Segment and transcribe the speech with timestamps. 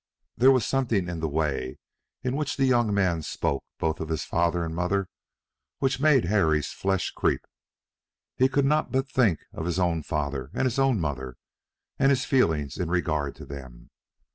[0.35, 1.77] There was something in the way
[2.23, 5.07] in which the young man spoke both of his father and mother
[5.77, 7.45] which made Harry's flesh creep.
[8.35, 11.37] He could not but think of his own father and his own mother,
[11.99, 13.91] and his feelings in regard to them.